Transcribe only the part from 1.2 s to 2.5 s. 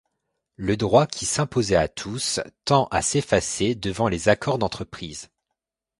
s'imposait à tous